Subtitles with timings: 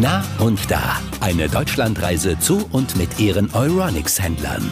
[0.00, 1.00] Na und da.
[1.20, 4.68] Eine Deutschlandreise zu und mit ihren Euronics-Händlern.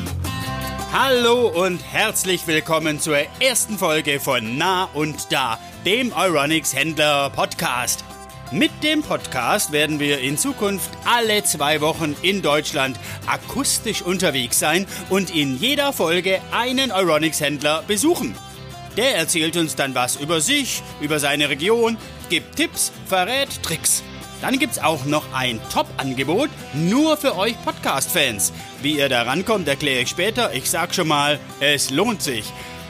[0.93, 8.04] Hallo und herzlich willkommen zur ersten Folge von Na und Da, dem Euronics Händler Podcast.
[8.50, 12.98] Mit dem Podcast werden wir in Zukunft alle zwei Wochen in Deutschland
[13.29, 18.34] akustisch unterwegs sein und in jeder Folge einen Euronics Händler besuchen.
[18.96, 21.96] Der erzählt uns dann was über sich, über seine Region,
[22.29, 24.03] gibt Tipps, verrät Tricks.
[24.43, 28.53] Dann gibt's auch noch ein Top-Angebot nur für euch Podcast-Fans.
[28.82, 30.53] Wie ihr da rankommt, erkläre ich später.
[30.53, 32.45] Ich sag schon mal, es lohnt sich.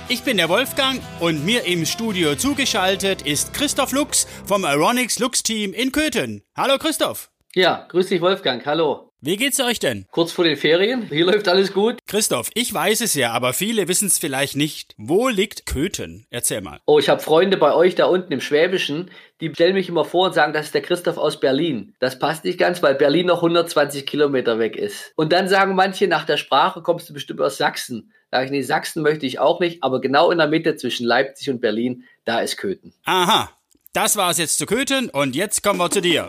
[0.08, 5.42] Ich bin der Wolfgang und mir im Studio zugeschaltet ist Christoph Lux vom Aeronix Lux
[5.42, 6.42] Team in Köthen.
[6.56, 7.31] Hallo Christoph.
[7.54, 9.10] Ja, grüß dich Wolfgang, hallo.
[9.20, 10.06] Wie geht's euch denn?
[10.10, 11.98] Kurz vor den Ferien, hier läuft alles gut.
[12.06, 14.94] Christoph, ich weiß es ja, aber viele wissen es vielleicht nicht.
[14.96, 16.26] Wo liegt Köthen?
[16.30, 16.80] Erzähl mal.
[16.86, 19.10] Oh, ich habe Freunde bei euch da unten im Schwäbischen,
[19.42, 21.94] die stellen mich immer vor und sagen, das ist der Christoph aus Berlin.
[22.00, 25.12] Das passt nicht ganz, weil Berlin noch 120 Kilometer weg ist.
[25.16, 28.14] Und dann sagen manche, nach der Sprache kommst du bestimmt aus Sachsen.
[28.30, 31.04] Da sage ich, nee, Sachsen möchte ich auch nicht, aber genau in der Mitte zwischen
[31.04, 32.94] Leipzig und Berlin, da ist Köthen.
[33.04, 33.50] Aha,
[33.92, 36.26] das war's jetzt zu Köthen und jetzt kommen wir zu dir.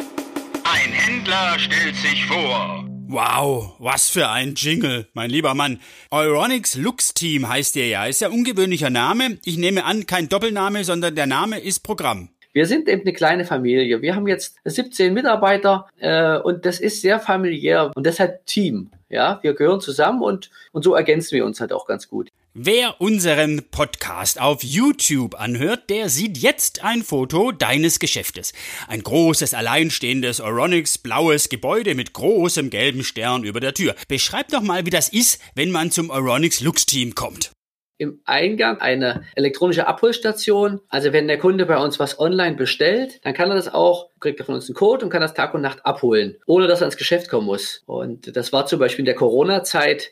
[0.74, 2.84] Ein Händler stellt sich vor.
[3.08, 5.80] Wow, was für ein Jingle, mein lieber Mann.
[6.10, 8.06] Euronics Lux Team heißt ihr ja.
[8.08, 9.38] Ist ja ungewöhnlicher Name.
[9.46, 12.30] Ich nehme an, kein Doppelname, sondern der Name ist Programm.
[12.54, 14.04] Wir sind eben eine kleine Familie.
[14.04, 18.92] Wir haben jetzt 17 Mitarbeiter äh, und das ist sehr familiär und deshalb Team.
[19.10, 22.30] Ja, wir gehören zusammen und, und so ergänzen wir uns halt auch ganz gut.
[22.54, 28.54] Wer unseren Podcast auf YouTube anhört, der sieht jetzt ein Foto deines Geschäftes.
[28.88, 33.96] Ein großes, alleinstehendes Oronix blaues Gebäude mit großem gelben Stern über der Tür.
[34.08, 37.53] Beschreib doch mal, wie das ist, wenn man zum Oronix Lux Team kommt
[37.98, 40.82] im Eingang eine elektronische Abholstation.
[40.90, 44.40] Also wenn der Kunde bei uns was online bestellt, dann kann er das auch, kriegt
[44.40, 46.86] er von uns einen Code und kann das Tag und Nacht abholen, ohne dass er
[46.86, 47.84] ins Geschäft kommen muss.
[47.86, 50.12] Und das war zum Beispiel in der Corona-Zeit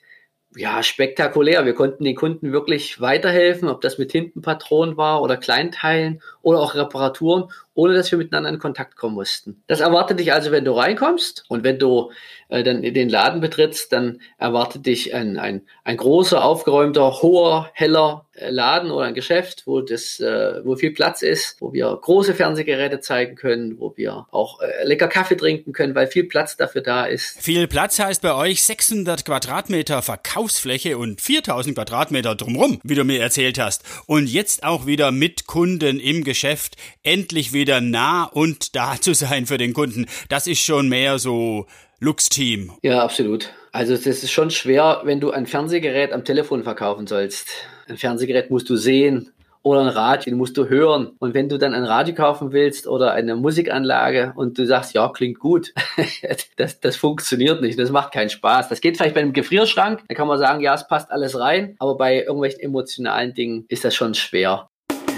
[0.55, 1.65] ja, spektakulär.
[1.65, 6.75] Wir konnten den Kunden wirklich weiterhelfen, ob das mit Tintenpatronen war oder Kleinteilen oder auch
[6.75, 9.63] Reparaturen, ohne dass wir miteinander in Kontakt kommen mussten.
[9.67, 12.11] Das erwartet dich also, wenn du reinkommst und wenn du
[12.49, 18.25] äh, dann den Laden betrittst, dann erwartet dich ein, ein, ein großer, aufgeräumter, hoher, heller
[18.33, 22.35] äh, Laden oder ein Geschäft, wo das, äh, wo viel Platz ist, wo wir große
[22.35, 26.81] Fernsehgeräte zeigen können, wo wir auch äh, lecker Kaffee trinken können, weil viel Platz dafür
[26.81, 27.41] da ist.
[27.41, 33.21] Viel Platz heißt bei euch 600 Quadratmeter Verkaufsfläche und 4000 Quadratmeter drumrum, wie du mir
[33.21, 33.83] erzählt hast.
[34.07, 39.45] Und jetzt auch wieder mit Kunden im Geschäft, endlich wieder nah und da zu sein
[39.45, 40.07] für den Kunden.
[40.29, 41.67] Das ist schon mehr so
[41.99, 42.71] Lux-Team.
[42.81, 43.53] Ja, absolut.
[43.71, 47.47] Also es ist schon schwer, wenn du ein Fernsehgerät am Telefon verkaufen sollst.
[47.87, 49.31] Ein Fernsehgerät musst du sehen
[49.63, 51.11] oder ein Radio, den musst du hören.
[51.19, 55.07] Und wenn du dann ein Radio kaufen willst oder eine Musikanlage und du sagst, ja,
[55.09, 55.73] klingt gut,
[56.57, 58.69] das, das funktioniert nicht, das macht keinen Spaß.
[58.69, 61.75] Das geht vielleicht bei einem Gefrierschrank, da kann man sagen, ja, es passt alles rein,
[61.79, 64.69] aber bei irgendwelchen emotionalen Dingen ist das schon schwer.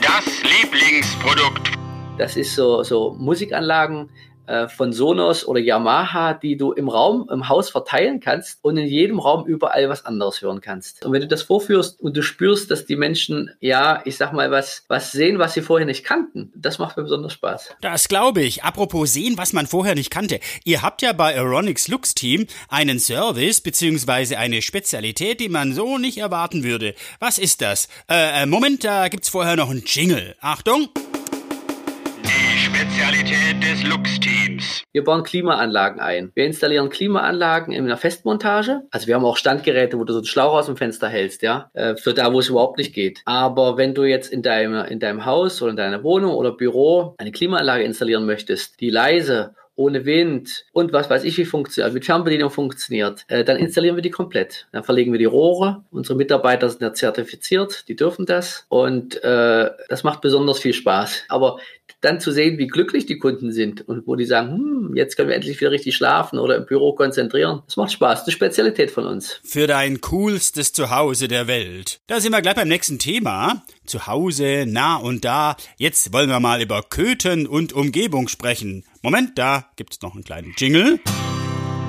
[0.02, 1.73] Das Lieblingsprodukt.
[2.18, 4.10] Das ist so, so Musikanlagen,
[4.46, 8.88] äh, von Sonos oder Yamaha, die du im Raum, im Haus verteilen kannst und in
[8.88, 11.06] jedem Raum überall was anderes hören kannst.
[11.06, 14.52] Und wenn du das vorführst und du spürst, dass die Menschen, ja, ich sag mal,
[14.52, 17.76] was, was sehen, was sie vorher nicht kannten, das macht mir besonders Spaß.
[17.80, 18.64] Das glaube ich.
[18.64, 20.42] Apropos sehen, was man vorher nicht kannte.
[20.66, 25.98] Ihr habt ja bei Aeronix Lux Team einen Service beziehungsweise eine Spezialität, die man so
[25.98, 26.96] nicht erwarten würde.
[27.20, 27.88] Was ist das?
[28.10, 30.36] Äh, äh Moment, da gibt's vorher noch einen Jingle.
[30.42, 30.90] Achtung!
[32.84, 34.84] Spezialität des Lux-Teams.
[34.92, 36.34] Wir bauen Klimaanlagen ein.
[36.36, 38.82] Wir installieren Klimaanlagen in einer Festmontage.
[38.92, 41.72] Also wir haben auch Standgeräte, wo du so einen Schlauch aus dem Fenster hältst, ja,
[41.76, 43.22] äh, für da, wo es überhaupt nicht geht.
[43.24, 47.16] Aber wenn du jetzt in deinem, in deinem Haus oder in deiner Wohnung oder Büro
[47.20, 52.06] eine Klimaanlage installieren möchtest, die leise ohne Wind und was weiß ich, wie funktioniert, mit
[52.06, 54.68] Fernbedienung funktioniert, äh, dann installieren wir die komplett.
[54.72, 55.84] Dann verlegen wir die Rohre.
[55.90, 61.24] Unsere Mitarbeiter sind ja zertifiziert, die dürfen das und äh, das macht besonders viel Spaß.
[61.30, 61.58] Aber
[62.02, 65.30] dann zu sehen, wie glücklich die Kunden sind und wo die sagen, hm, jetzt können
[65.30, 67.64] wir endlich wieder richtig schlafen oder im Büro konzentrieren.
[67.66, 68.20] Das macht Spaß.
[68.20, 69.40] Das ist eine Spezialität von uns.
[69.44, 72.02] Für dein coolstes Zuhause der Welt.
[72.08, 73.64] Da sind wir gleich beim nächsten Thema.
[73.86, 75.56] Zuhause, nah und da.
[75.78, 78.84] Jetzt wollen wir mal über Köthen und Umgebung sprechen.
[79.02, 81.00] Moment, da gibt's noch einen kleinen Jingle.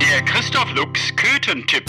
[0.00, 1.84] Der Christoph Lux Köthen-Tipp.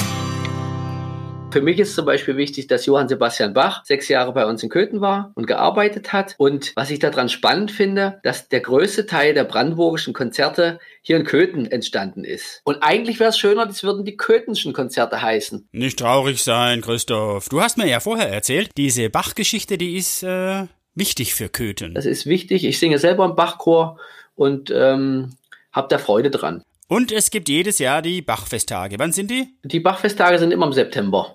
[1.55, 4.67] Für mich ist zum Beispiel wichtig, dass Johann Sebastian Bach sechs Jahre bei uns in
[4.67, 6.35] Köthen war und gearbeitet hat.
[6.37, 11.23] Und was ich daran spannend finde, dass der größte Teil der brandenburgischen Konzerte hier in
[11.23, 12.59] Köthen entstanden ist.
[12.65, 15.69] Und eigentlich wäre es schöner, das würden die Köthenschen Konzerte heißen.
[15.71, 17.47] Nicht traurig sein, Christoph.
[17.47, 21.93] Du hast mir ja vorher erzählt, diese Bach-Geschichte, die ist äh, wichtig für Köthen.
[21.93, 22.65] Das ist wichtig.
[22.65, 23.97] Ich singe selber im Bachchor
[24.35, 25.37] und ähm,
[25.71, 26.63] habe da Freude dran.
[26.87, 28.99] Und es gibt jedes Jahr die Bachfesttage.
[28.99, 29.47] Wann sind die?
[29.63, 31.34] Die Bachfesttage sind immer im September.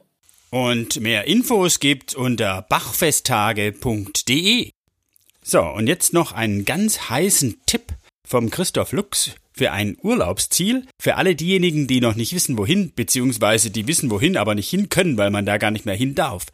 [0.50, 4.70] Und mehr Infos gibt's unter bachfesttage.de.
[5.43, 7.94] So, und jetzt noch einen ganz heißen Tipp
[8.26, 10.87] vom Christoph Lux für ein Urlaubsziel.
[11.00, 14.88] Für alle diejenigen, die noch nicht wissen, wohin, beziehungsweise die wissen, wohin, aber nicht hin
[14.88, 16.47] können, weil man da gar nicht mehr hin darf.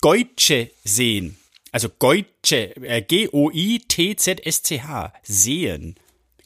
[0.00, 1.38] Goitsche sehen.
[1.72, 5.94] Also Goitsche, äh, G-O-I-T-Z-S-C-H, sehen.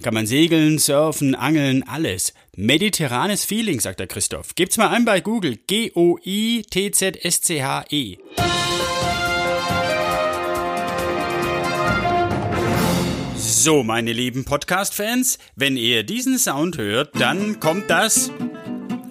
[0.03, 2.35] Kann man segeln, surfen, angeln, alles.
[2.57, 4.55] Mediterranes Feeling, sagt der Christoph.
[4.55, 5.59] Gebt's mal ein bei Google.
[5.67, 8.19] G-O-I-T-Z-S-C-H-E.
[13.37, 18.31] So, meine lieben Podcast-Fans, wenn ihr diesen Sound hört, dann kommt das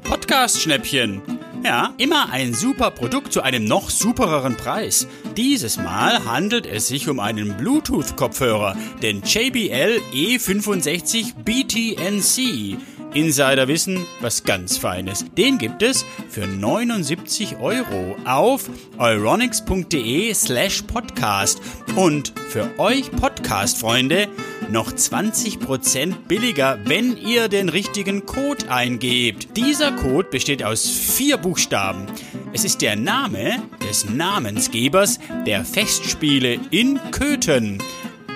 [0.03, 1.21] Podcast-Schnäppchen.
[1.63, 5.07] Ja, immer ein super Produkt zu einem noch supereren Preis.
[5.37, 12.77] Dieses Mal handelt es sich um einen Bluetooth-Kopfhörer, den JBL E65 BTNC.
[13.15, 15.25] Insider wissen, was ganz Feines.
[15.35, 21.61] Den gibt es für 79 Euro auf euronics.de slash podcast.
[21.95, 24.27] Und für euch Podcast-Freunde
[24.69, 29.57] noch 20% billiger, wenn ihr den richtigen Code eingebt.
[29.57, 32.07] Dieser Code besteht aus vier Buchstaben.
[32.55, 37.81] Es ist der Name des Namensgebers der Festspiele in Köthen.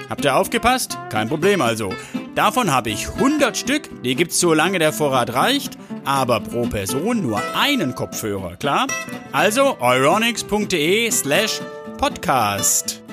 [0.10, 0.98] Habt ihr aufgepasst?
[1.12, 1.94] Kein Problem also.
[2.34, 7.40] Davon habe ich 100 Stück, die gibt's solange der Vorrat reicht, aber pro Person nur
[7.56, 8.88] einen Kopfhörer, klar?
[9.34, 11.62] Also euronics.de slash
[12.00, 13.04] podcast.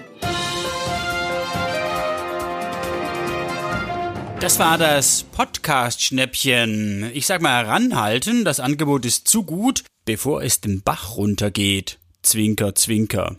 [4.40, 7.10] Das war das Podcast-Schnäppchen.
[7.12, 11.98] Ich sag mal ranhalten, das Angebot ist zu gut, bevor es den Bach runtergeht.
[12.22, 13.36] Zwinker, zwinker.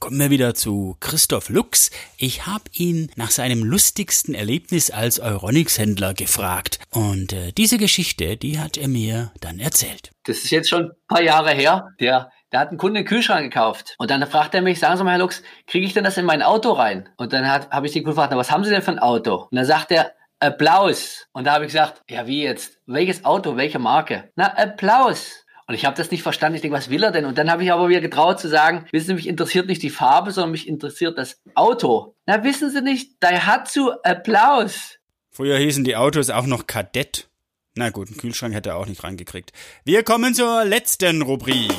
[0.00, 1.90] Kommen wir wieder zu Christoph Lux.
[2.16, 6.78] Ich habe ihn nach seinem lustigsten Erlebnis als Euronics-Händler gefragt.
[6.90, 10.12] Und äh, diese Geschichte, die hat er mir dann erzählt.
[10.24, 11.88] Das ist jetzt schon ein paar Jahre her.
[11.98, 13.96] Der, der hat einen Kunden einen Kühlschrank gekauft.
[13.98, 16.26] Und dann fragt er mich, sagen Sie mal, Herr Lux, kriege ich denn das in
[16.26, 17.08] mein Auto rein?
[17.16, 19.48] Und dann habe ich den Kunden gefragt, na, was haben Sie denn für ein Auto?
[19.50, 21.26] Und dann sagt er, Applaus.
[21.32, 22.78] Und da habe ich gesagt, ja wie jetzt?
[22.86, 24.30] Welches Auto, welche Marke?
[24.36, 25.44] Na, Applaus.
[25.68, 26.56] Und ich habe das nicht verstanden.
[26.56, 27.26] Ich denke, was will er denn?
[27.26, 29.90] Und dann habe ich aber wieder getraut zu sagen, wissen Sie, mich interessiert nicht die
[29.90, 32.16] Farbe, sondern mich interessiert das Auto.
[32.24, 34.98] Na, wissen Sie nicht, Daihatsu Applaus.
[35.30, 37.28] Früher hießen die Autos auch noch Kadett.
[37.74, 39.52] Na gut, einen Kühlschrank hätte er auch nicht reingekriegt.
[39.84, 41.70] Wir kommen zur letzten Rubrik.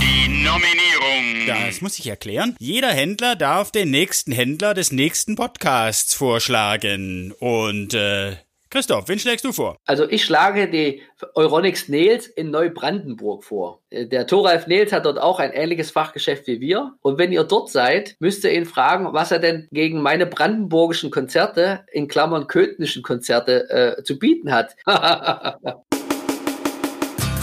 [0.00, 1.46] Die Nominierung.
[1.46, 2.56] Das muss ich erklären.
[2.60, 7.32] Jeder Händler darf den nächsten Händler des nächsten Podcasts vorschlagen.
[7.32, 8.36] Und äh,
[8.72, 9.76] Christoph, wen schlägst du vor?
[9.84, 11.02] Also ich schlage die
[11.34, 13.82] Euronics Nails in Neubrandenburg vor.
[13.90, 16.94] Äh, Der Thoralf Nails hat dort auch ein ähnliches Fachgeschäft wie wir.
[17.02, 21.10] Und wenn ihr dort seid, müsst ihr ihn fragen, was er denn gegen meine brandenburgischen
[21.10, 24.74] Konzerte, in Klammern köthnischen Konzerte, äh, zu bieten hat.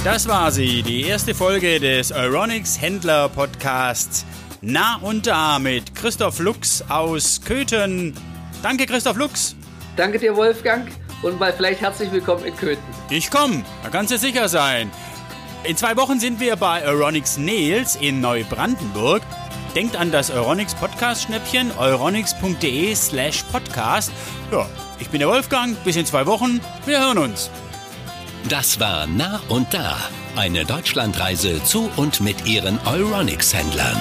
[0.05, 4.25] Das war sie, die erste Folge des Euronics Händler Podcasts.
[4.61, 8.13] Na und da mit Christoph Lux aus Köthen.
[8.63, 9.57] Danke, Christoph Lux.
[9.97, 10.87] Danke dir, Wolfgang.
[11.21, 12.83] Und mal vielleicht herzlich willkommen in Köthen.
[13.09, 14.91] Ich komm, da kannst du sicher sein.
[15.63, 19.21] In zwei Wochen sind wir bei Euronics Nails in Neubrandenburg.
[19.75, 24.11] Denkt an das Euronics Podcast Schnäppchen, euronics.de slash podcast.
[24.51, 24.65] Ja,
[24.99, 26.61] ich bin der Wolfgang, bis in zwei Wochen.
[26.85, 27.51] Wir hören uns.
[28.47, 29.97] Das war Nah und Da,
[30.37, 33.97] eine Deutschlandreise zu und mit ihren Euronics-Händlern.